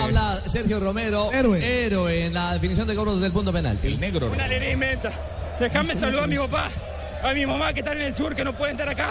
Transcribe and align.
Habla 0.00 0.40
Sergio 0.46 0.80
Romero, 0.80 1.30
Héroe. 1.32 1.84
héroe 1.84 2.26
en 2.26 2.34
la 2.34 2.54
definición 2.54 2.86
de 2.86 2.94
cobros 2.94 3.20
del 3.20 3.32
punto 3.32 3.52
penal. 3.52 3.78
El 3.82 3.98
negro. 4.00 4.30
Una 4.32 4.44
alegría 4.44 4.72
inmensa. 4.72 5.10
Déjame 5.60 5.94
saludar 5.94 6.24
a 6.24 6.26
mi 6.26 6.36
papá, 6.36 6.68
a 7.22 7.32
mi 7.32 7.46
mamá 7.46 7.72
que 7.72 7.80
están 7.80 7.98
en 7.98 8.06
el 8.06 8.16
sur, 8.16 8.34
que 8.34 8.44
no 8.44 8.52
pueden 8.52 8.74
estar 8.74 8.88
acá, 8.88 9.10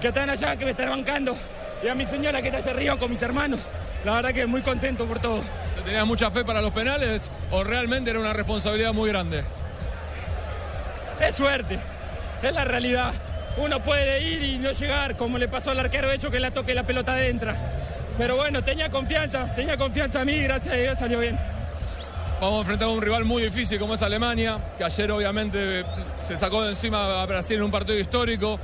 que 0.00 0.08
están 0.08 0.30
allá, 0.30 0.56
que 0.56 0.64
me 0.64 0.70
están 0.72 0.90
bancando, 0.90 1.34
y 1.82 1.88
a 1.88 1.94
mi 1.94 2.06
señora 2.06 2.40
que 2.40 2.48
está 2.48 2.58
allá 2.58 2.70
arriba 2.70 2.98
con 2.98 3.10
mis 3.10 3.22
hermanos. 3.22 3.60
La 4.04 4.14
verdad 4.14 4.32
que 4.32 4.46
muy 4.46 4.62
contento 4.62 5.06
por 5.06 5.18
todo. 5.18 5.40
¿Tenías 5.84 6.06
mucha 6.06 6.30
fe 6.30 6.44
para 6.44 6.60
los 6.60 6.72
penales 6.72 7.30
o 7.50 7.64
realmente 7.64 8.10
era 8.10 8.20
una 8.20 8.32
responsabilidad 8.32 8.92
muy 8.92 9.08
grande? 9.10 9.42
Es 11.20 11.34
suerte, 11.34 11.78
es 12.42 12.52
la 12.52 12.64
realidad. 12.64 13.12
Uno 13.56 13.80
puede 13.82 14.22
ir 14.22 14.42
y 14.42 14.58
no 14.58 14.72
llegar, 14.72 15.16
como 15.16 15.38
le 15.38 15.48
pasó 15.48 15.72
al 15.72 15.80
arquero, 15.80 16.08
de 16.08 16.14
hecho 16.14 16.30
que 16.30 16.40
la 16.40 16.50
toque 16.50 16.74
la 16.74 16.84
pelota 16.84 17.12
adentro. 17.12 17.52
Pero 18.18 18.36
bueno, 18.36 18.62
tenía 18.62 18.90
confianza, 18.90 19.52
tenía 19.54 19.76
confianza 19.76 20.20
a 20.20 20.24
mí, 20.24 20.42
gracias 20.42 20.74
a 20.74 20.78
Dios 20.78 20.98
salió 20.98 21.20
bien. 21.20 21.38
Vamos 22.40 22.56
a 22.56 22.60
enfrentar 22.60 22.88
a 22.88 22.90
un 22.90 23.00
rival 23.00 23.24
muy 23.24 23.42
difícil 23.42 23.78
como 23.78 23.94
es 23.94 24.02
Alemania, 24.02 24.58
que 24.76 24.84
ayer 24.84 25.10
obviamente 25.12 25.84
se 26.18 26.36
sacó 26.36 26.62
de 26.62 26.70
encima 26.70 27.22
a 27.22 27.26
Brasil 27.26 27.56
en 27.56 27.62
un 27.62 27.70
partido 27.70 27.98
histórico, 27.98 28.58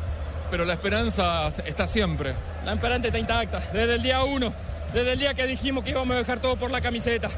pero 0.51 0.65
la 0.65 0.73
esperanza 0.73 1.49
está 1.65 1.87
siempre. 1.87 2.35
La 2.65 2.75
esperanza 2.75 3.07
está 3.07 3.19
intacta, 3.19 3.61
desde 3.73 3.95
el 3.95 4.03
día 4.03 4.25
uno, 4.25 4.53
desde 4.93 5.13
el 5.13 5.19
día 5.19 5.35
que 5.35 5.47
dijimos 5.47 5.85
que 5.85 5.91
íbamos 5.91 6.15
a 6.15 6.19
dejar 6.19 6.41
todo 6.41 6.57
por 6.57 6.71
la 6.71 6.81
camiseta. 6.81 7.29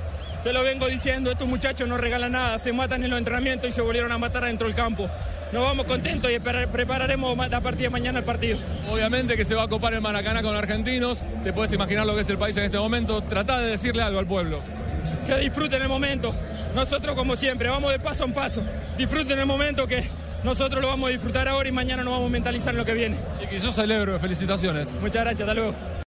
Te 0.42 0.54
lo 0.54 0.62
vengo 0.62 0.86
diciendo, 0.86 1.30
estos 1.30 1.46
muchachos 1.46 1.86
no 1.86 1.98
regalan 1.98 2.32
nada, 2.32 2.58
se 2.58 2.72
matan 2.72 3.04
en 3.04 3.10
los 3.10 3.18
entrenamientos 3.18 3.68
y 3.68 3.72
se 3.72 3.82
volvieron 3.82 4.10
a 4.10 4.16
matar 4.16 4.44
adentro 4.44 4.66
del 4.66 4.74
campo. 4.74 5.10
Nos 5.52 5.62
vamos 5.64 5.86
contentos 5.86 6.30
y 6.30 6.38
prepararemos 6.38 7.36
ma- 7.36 7.46
a 7.46 7.60
partir 7.60 7.82
de 7.82 7.90
mañana 7.90 8.20
el 8.20 8.24
partido. 8.24 8.56
Obviamente 8.90 9.36
que 9.36 9.44
se 9.44 9.54
va 9.56 9.64
a 9.64 9.68
copar 9.68 9.92
el 9.94 10.00
Maracaná 10.00 10.42
con 10.42 10.54
argentinos, 10.56 11.22
te 11.42 11.52
puedes 11.52 11.72
imaginar 11.72 12.06
lo 12.06 12.14
que 12.14 12.20
es 12.20 12.30
el 12.30 12.38
país 12.38 12.56
en 12.56 12.64
este 12.64 12.78
momento, 12.78 13.20
trata 13.22 13.58
de 13.58 13.66
decirle 13.70 14.02
algo 14.02 14.20
al 14.20 14.26
pueblo. 14.26 14.60
Que 15.26 15.36
disfruten 15.38 15.82
el 15.82 15.88
momento. 15.88 16.32
Nosotros 16.74 17.16
como 17.16 17.34
siempre, 17.34 17.68
vamos 17.68 17.90
de 17.90 17.98
paso 17.98 18.24
en 18.24 18.32
paso. 18.32 18.62
Disfruten 18.96 19.38
el 19.40 19.46
momento 19.46 19.88
que 19.88 20.04
nosotros 20.44 20.80
lo 20.80 20.86
vamos 20.86 21.08
a 21.08 21.12
disfrutar 21.12 21.48
ahora 21.48 21.68
y 21.68 21.72
mañana 21.72 22.04
nos 22.04 22.12
vamos 22.12 22.28
a 22.28 22.30
mentalizar 22.30 22.72
en 22.72 22.78
lo 22.78 22.84
que 22.84 22.94
viene. 22.94 23.16
Chiquis, 23.38 23.62
yo 23.64 23.72
celebro, 23.72 24.18
felicitaciones. 24.20 24.92
Muchas 25.00 25.24
gracias, 25.24 25.40
hasta 25.40 25.54
luego. 25.54 25.74